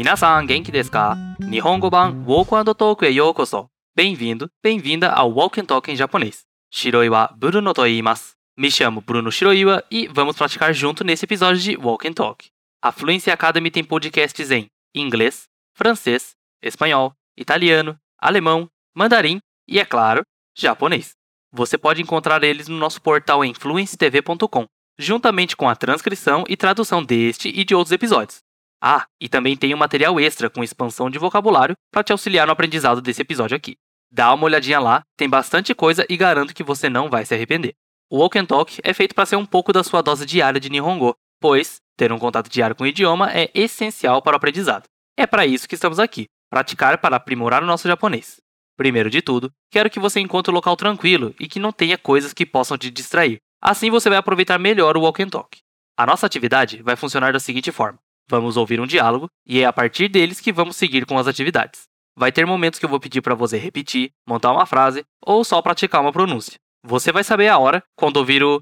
[0.00, 1.16] 皆さん元気ですか
[1.50, 3.68] 日本語版 Walk and Talk へようこそ。
[3.94, 6.44] Bem-vindo, bem-vinda ao Walk and Talk em japonês.
[6.70, 8.34] Shiroi wa Bruno to iimasu.
[8.56, 12.48] Me chamo Bruno Shiroiwa e vamos praticar junto nesse episódio de Walk and Talk.
[12.82, 15.44] A Fluency Academy tem podcasts em inglês,
[15.74, 20.22] francês, espanhol, italiano, alemão, mandarim e, é claro,
[20.56, 21.12] japonês.
[21.52, 24.66] Você pode encontrar eles no nosso portal em fluencytv.com,
[24.98, 28.40] juntamente com a transcrição e tradução deste e de outros episódios.
[28.81, 32.53] Ah, e também tem um material extra com expansão de vocabulário para te auxiliar no
[32.53, 33.77] aprendizado desse episódio aqui.
[34.11, 37.75] Dá uma olhadinha lá, tem bastante coisa e garanto que você não vai se arrepender.
[38.09, 40.69] O Walk and Talk é feito para ser um pouco da sua dose diária de
[40.69, 44.83] Nihongo, pois ter um contato diário com o idioma é essencial para o aprendizado.
[45.15, 48.41] É para isso que estamos aqui, praticar para aprimorar o nosso japonês.
[48.75, 52.33] Primeiro de tudo, quero que você encontre um local tranquilo e que não tenha coisas
[52.33, 53.37] que possam te distrair.
[53.61, 55.59] Assim você vai aproveitar melhor o Walk and Talk.
[55.95, 59.73] A nossa atividade vai funcionar da seguinte forma: vamos ouvir um diálogo e é a
[59.73, 61.83] partir deles que vamos seguir com as atividades.
[62.17, 65.61] Vai ter momentos que eu vou pedir para você repetir, montar uma frase ou só
[65.61, 66.59] praticar uma pronúncia.
[66.83, 68.61] Você vai saber a hora quando ouvir o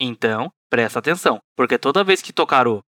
[0.00, 2.82] então, presta atenção, porque toda vez que tocar o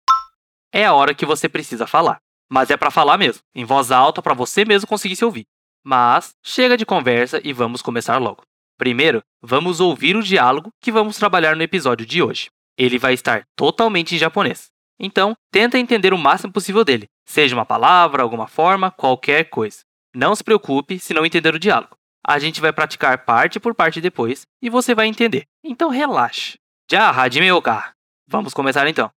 [0.74, 2.20] é a hora que você precisa falar.
[2.52, 5.46] Mas é para falar mesmo, em voz alta para você mesmo conseguir se ouvir.
[5.86, 8.44] Mas chega de conversa e vamos começar logo.
[8.78, 12.50] Primeiro, vamos ouvir o diálogo que vamos trabalhar no episódio de hoje.
[12.78, 14.68] Ele vai estar totalmente em japonês.
[14.99, 19.79] Então, tenta entender o máximo possível dele, seja uma palavra, alguma forma, qualquer coisa.
[20.15, 21.97] Não se preocupe se não entender o diálogo.
[22.25, 25.45] A gente vai praticar parte por parte depois e você vai entender.
[25.65, 26.59] Então relaxe.
[26.91, 27.93] Já hajimeu ka.
[28.29, 29.11] Vamos começar então.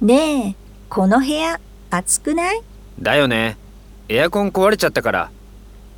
[0.00, 0.54] ねえ、
[0.90, 1.58] この部屋
[1.90, 2.62] 暑くない
[3.00, 3.56] だよね
[4.10, 5.30] エアコン壊れちゃったから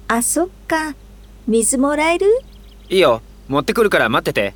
[0.06, 0.94] あ、そっか。
[1.48, 2.26] 水もらえる
[2.88, 4.54] いいよ持ってくるから待ってて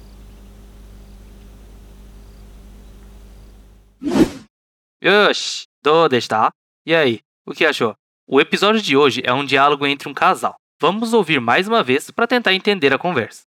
[5.07, 6.51] Yoshi, do desta?
[6.87, 7.95] E aí, o que achou?
[8.27, 10.55] O episódio de hoje é um diálogo entre um casal.
[10.81, 13.43] Vamos ouvir mais uma vez para tentar entender a conversa.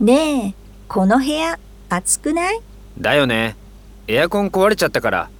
[0.00, 0.54] ねえ、
[0.86, 1.58] この部屋
[1.88, 2.60] 暑くない
[3.00, 3.56] だよね
[4.06, 5.30] エアコン壊れちゃったから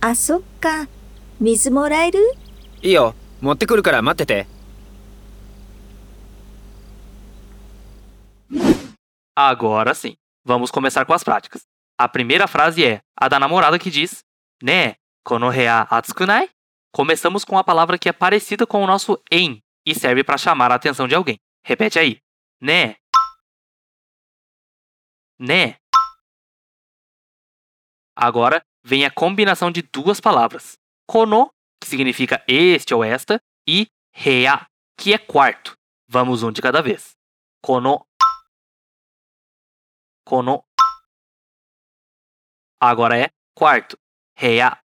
[0.00, 0.88] あ、そっか。
[1.40, 2.18] 水もらえる
[2.82, 4.46] いいよ持ってくるから待ってて
[9.36, 11.65] Agora sim, vamos começar com as práticas.
[11.97, 14.23] A primeira frase é a da namorada que diz:
[14.61, 16.49] Ne, kono hea atsukunai?
[16.91, 20.71] Começamos com a palavra que é parecida com o nosso em e serve para chamar
[20.71, 21.39] a atenção de alguém.
[21.63, 22.19] Repete aí.
[22.61, 22.95] Ne.
[25.37, 25.77] Ne.
[28.15, 30.77] Agora vem a combinação de duas palavras.
[31.07, 31.51] Kono,
[31.81, 34.67] que significa este ou esta, e hea,
[34.97, 35.77] que é quarto.
[36.07, 37.11] Vamos um de cada vez.
[37.61, 38.05] Kono.
[40.29, 40.63] Kono.
[42.79, 43.97] Agora é quarto.
[44.37, 44.79] Heia.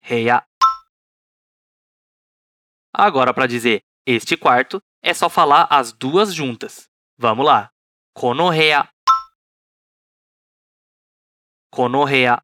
[0.00, 0.46] Heia.
[2.94, 6.88] Agora, para dizer este quarto, é só falar as duas juntas.
[7.18, 7.72] Vamos lá.
[8.14, 8.88] Kono heia.
[11.72, 12.40] Kono heia.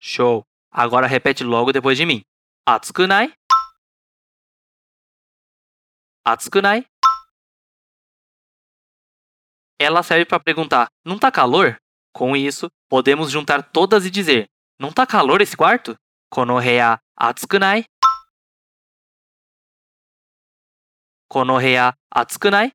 [0.00, 0.44] Show.
[0.72, 2.24] Agora repete logo depois de mim.
[2.66, 3.32] Atsukunai?
[6.24, 6.84] Atsukunai?
[9.78, 11.76] Ela serve para perguntar: não tá calor?
[12.12, 14.48] Com isso, podemos juntar todas e dizer:
[14.80, 15.96] não tá calor esse quarto?
[16.30, 17.84] Kono hea atsukunai?
[21.28, 22.72] Kono hea atsukunai?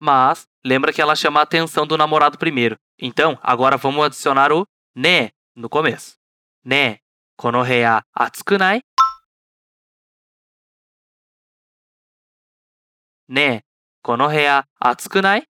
[0.00, 2.76] Mas lembra que ela chama a atenção do namorado primeiro.
[2.98, 6.16] Então, agora vamos adicionar o ne no começo.
[6.64, 6.98] Ne,
[7.36, 8.82] kono hea atsukunai?
[13.31, 13.63] ねえ、
[14.01, 15.47] この部屋暑くない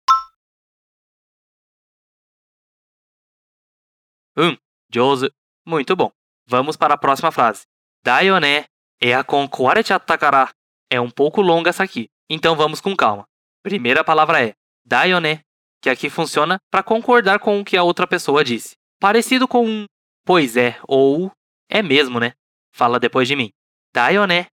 [4.36, 4.60] うん、
[4.90, 5.32] 上手。
[5.64, 6.10] Muito bom.
[6.46, 7.66] Vamos para a próxima frase.
[8.04, 8.66] だよね。
[9.00, 10.52] エアコン壊れちゃったから。
[10.90, 13.24] É um pouco longa essa aqui, então vamos com calma.
[13.62, 14.54] Primeira palavra é
[14.86, 15.40] だよね,
[15.80, 18.76] que aqui funciona para concordar com o que a outra pessoa disse.
[19.00, 19.86] Parecido com um
[20.24, 21.32] pois é ou
[21.68, 22.34] é mesmo, né?
[22.72, 23.50] Fala depois de mim.
[23.92, 24.48] だよね。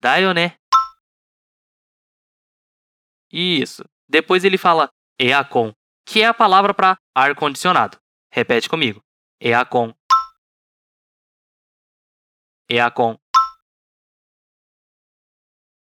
[0.00, 0.58] だよね。
[3.32, 3.84] Isso.
[4.08, 4.88] Depois ele fala
[5.18, 5.72] eacon,
[6.06, 7.98] que é a palavra para ar-condicionado.
[8.30, 9.02] Repete comigo.
[9.40, 9.92] Eacon.
[12.68, 13.18] Eacon.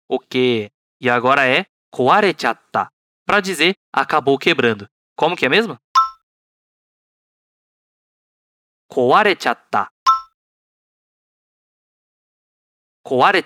[0.09, 0.71] O que?
[1.01, 2.89] E agora é koarechatta,
[3.27, 4.89] para dizer acabou quebrando.
[5.17, 5.79] Como que é mesmo?
[8.89, 9.95] Koarechatta.
[13.05, 13.43] 壊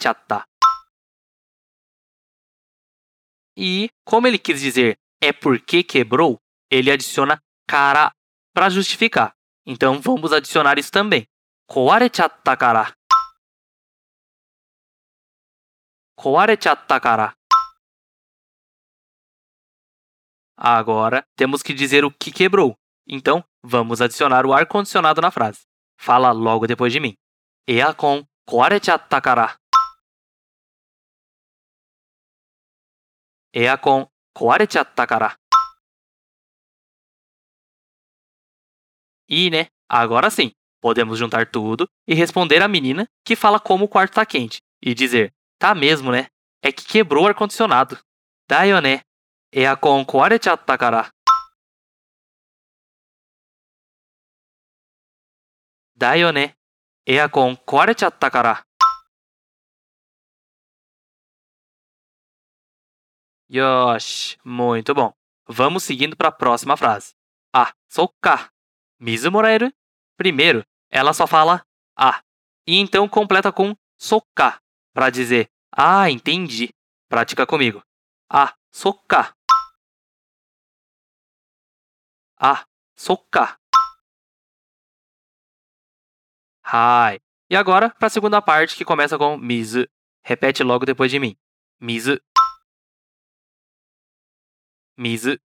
[3.57, 6.37] E, como ele quis dizer é porque quebrou,
[6.69, 8.11] ele adiciona cara
[8.53, 9.33] para justificar.
[9.65, 11.25] Então vamos adicionar isso também.
[12.59, 12.93] Kara.
[16.99, 17.33] Kara.
[20.57, 22.75] Agora temos que dizer o que quebrou.
[23.07, 25.61] Então vamos adicionar o ar condicionado na frase.
[25.99, 27.15] Fala logo depois de mim.
[27.67, 29.55] Eacon koarechatta kara.
[33.52, 35.36] エアコン壊れちゃったから。
[39.28, 39.68] E, né?
[39.88, 44.24] Agora sim, podemos juntar tudo e responder a menina que fala como o quarto tá
[44.24, 46.28] quente e dizer: Tá mesmo, né?
[46.62, 47.98] É que quebrou o ar-condicionado.
[48.48, 49.04] だよね。
[49.50, 50.64] エアコン壊れちゃっ
[63.53, 65.13] Yoshi, muito bom.
[65.47, 67.13] Vamos seguindo para a próxima frase.
[67.53, 68.49] Ah, sou K.
[68.99, 69.29] Mizu.
[70.17, 71.63] Primeiro, ela só fala
[71.95, 72.23] ah,
[72.65, 74.59] e então completa com soca
[74.91, 76.73] para dizer ah, entendi.
[77.07, 77.83] Pratica comigo.
[78.27, 79.35] Ah, soca.
[82.39, 82.65] Ah,
[82.95, 83.59] soca.
[86.65, 87.21] Hi.
[87.51, 89.87] E agora para a segunda parte que começa com mizu.
[90.23, 91.37] Repete logo depois de mim.
[91.79, 92.19] Mizu.
[94.97, 95.37] Mizu.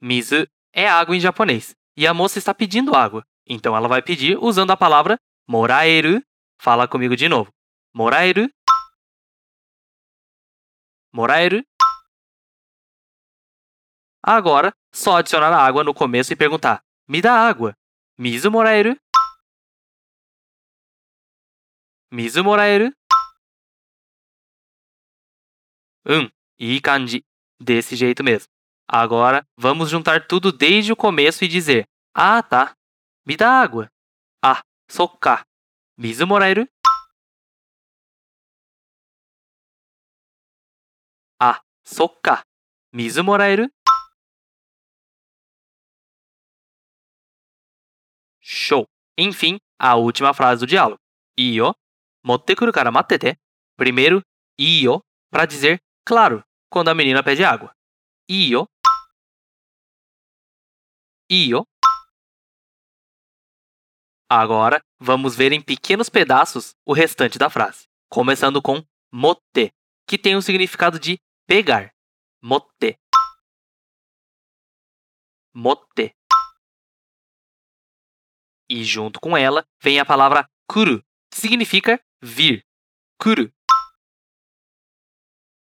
[0.00, 1.74] Mizu é água em japonês.
[1.96, 3.24] E a moça está pedindo água.
[3.46, 6.22] Então ela vai pedir usando a palavra moraeru.
[6.60, 7.52] Fala comigo de novo.
[7.94, 8.48] Moraeru.
[11.12, 11.62] Moraeru.
[14.22, 17.74] Agora, só adicionar a água no começo e perguntar: Me dá água.
[18.18, 18.96] Mizu moraeru?
[22.12, 22.92] Mizu moraeru?
[26.06, 26.30] Hum,
[26.60, 27.24] e kanji,
[27.58, 28.52] desse jeito mesmo.
[28.86, 32.76] Agora, vamos juntar tudo desde o começo e dizer: Ah, tá.
[33.26, 33.90] Me dá água.
[34.44, 35.44] Ah, sokka.
[35.96, 36.68] Mizu moraeru?
[41.40, 42.42] Ah, sokka.
[42.92, 43.70] Mizu moraeru?
[48.40, 48.86] Show.
[49.16, 51.00] Enfim, a última frase do diálogo.
[51.38, 51.74] Iyo,
[52.24, 53.38] motte kuru kara mattete.
[53.76, 54.22] Primeiro,
[54.58, 57.74] iyo, para dizer claro quando a menina pede água.
[58.28, 58.68] Iyo.
[61.28, 61.66] Iyo.
[64.28, 68.80] Agora, vamos ver em pequenos pedaços o restante da frase, começando com
[69.12, 69.74] motte,
[70.06, 71.92] que tem o significado de pegar.
[72.40, 72.96] Motte.
[75.52, 76.14] Motte.
[78.68, 82.64] E junto com ela vem a palavra kuru, que significa vir.
[83.18, 83.52] Kuru.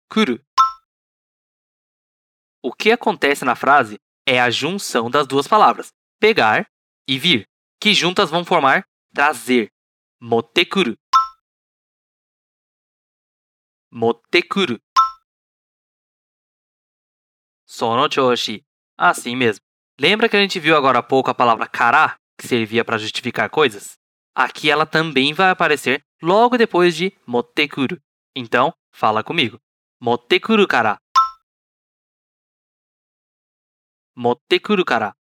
[0.09, 0.43] Kuru.
[2.67, 5.89] O que acontece na frase é a junção das duas palavras,
[6.19, 6.65] pegar
[7.07, 7.47] e vir,
[7.79, 8.83] que juntas vão formar
[9.13, 9.69] trazer.
[10.19, 10.97] Motekuru.
[13.91, 14.79] Motekuru.
[17.67, 18.63] Sono choshi.
[18.97, 19.61] Assim mesmo.
[20.01, 23.47] Lembra que a gente viu agora há pouco a palavra kara, que servia para justificar
[23.47, 23.93] coisas?
[24.33, 28.01] Aqui ela também vai aparecer logo depois de motekuru.
[28.35, 29.61] Então, fala comigo.
[30.01, 30.97] Motekuru kara.
[34.14, 35.16] 持ってくるから。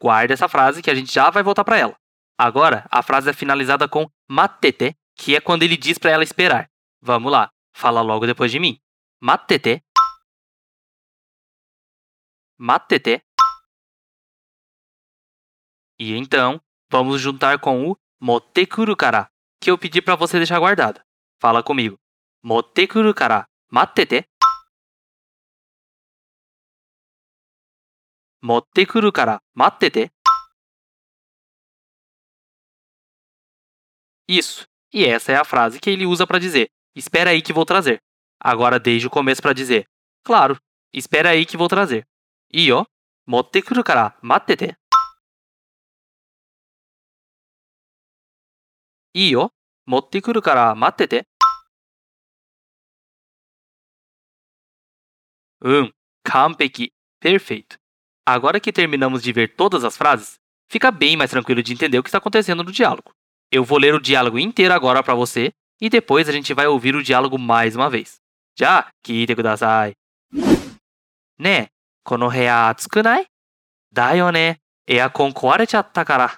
[0.00, 1.96] Guarda essa frase que a gente já vai voltar para ela.
[2.36, 6.68] Agora, a frase é finalizada com matete, que é quando ele diz para ela esperar.
[7.00, 8.80] Vamos lá, fala logo depois de mim.
[9.20, 9.80] Matete.
[12.58, 13.22] Matete.
[16.00, 19.28] E então, vamos juntar com o motekuru kara,
[19.60, 21.00] que eu pedi para você deixar guardado.
[21.40, 21.96] Fala comigo.
[22.42, 24.24] Motekuru kara matete.
[28.40, 30.12] 持ってくるから待ってて。
[34.28, 34.66] Isso.
[34.92, 38.02] E essa é a frase que ele usa para dizer: Espera aí que vou trazer.
[38.38, 39.86] Agora desde o começo para dizer:
[40.24, 40.58] Claro,
[40.92, 42.06] espera aí que vou trazer.
[42.52, 42.84] E ó,
[43.24, 44.76] 持ってくるから待ってて。
[49.14, 49.52] いいよ。
[49.86, 51.28] 持ってくるから待ってて。
[55.60, 55.94] うん、
[56.24, 56.92] 完璧。
[57.20, 57.78] Perfeito.
[58.27, 60.37] Agora que terminamos de ver todas as frases,
[60.69, 63.11] fica bem mais tranquilo de entender o que está acontecendo no diálogo.
[63.49, 66.93] Eu vou ler o diálogo inteiro agora para você e depois a gente vai ouvir
[66.93, 68.17] o diálogo mais uma vez.
[68.59, 69.93] Já, kite kudasai.
[71.39, 71.67] Né,
[72.03, 73.25] kono hea atsuku nai?
[73.89, 76.37] Da yo ne, eakon kara.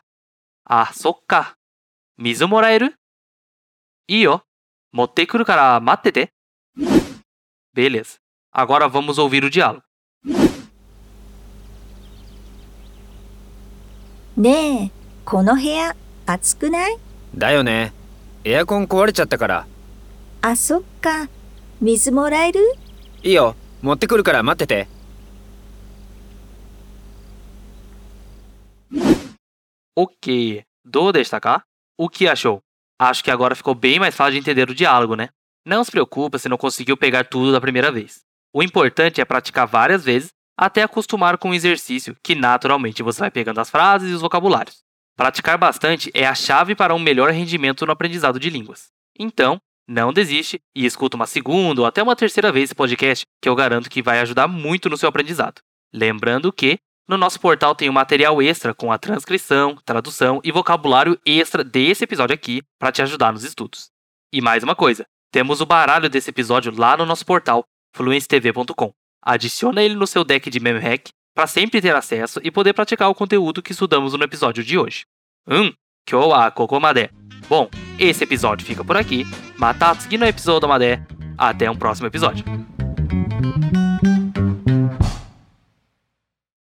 [0.64, 1.56] Ah, sokka.
[2.20, 2.94] Mizu moraeru?
[4.08, 4.28] Ii
[4.94, 6.30] motte kuru kara mattete.
[7.74, 8.20] Beleza.
[8.54, 9.84] Agora vamos ouvir o diálogo.
[14.39, 14.91] ねえ、
[15.25, 15.95] この部屋
[16.27, 16.97] 暑くない
[17.35, 17.93] だよね
[18.45, 19.67] エアコン壊れちゃったから
[20.43, 21.29] あ、そっか。
[21.81, 22.61] 水もらえる
[23.23, 24.89] いいよ持ってくるから待ってて
[29.97, 30.65] Ok.
[30.85, 31.65] どうでしたか
[31.97, 32.61] O que achou?
[32.99, 35.29] Acho que agora ficou bem mais fácil de entender o diálogo, né?
[35.65, 38.21] Não se preocupe se não conseguiu pegar tudo da primeira vez.
[38.53, 43.32] O importante é praticar várias vezes até acostumar com o exercício, que naturalmente você vai
[43.32, 44.80] pegando as frases e os vocabulários.
[45.16, 48.88] Praticar bastante é a chave para um melhor rendimento no aprendizado de línguas.
[49.18, 53.48] Então, não desiste e escuta uma segunda ou até uma terceira vez esse podcast, que
[53.48, 55.62] eu garanto que vai ajudar muito no seu aprendizado.
[55.94, 61.18] Lembrando que no nosso portal tem um material extra com a transcrição, tradução e vocabulário
[61.26, 63.90] extra desse episódio aqui para te ajudar nos estudos.
[64.34, 67.64] E mais uma coisa, temos o baralho desse episódio lá no nosso portal,
[67.96, 68.94] fluencetv.com.
[69.22, 73.10] Adiciona ele no seu deck de meme hack para sempre ter acesso e poder praticar
[73.10, 75.06] o conteúdo que estudamos no episódio de hoje.
[75.48, 75.72] Hum,
[76.12, 77.10] wa kokomade.
[77.48, 79.26] Bom, esse episódio fica por aqui.
[79.58, 81.02] Matatsuki no episódio Made.
[81.38, 82.44] Até um próximo episódio.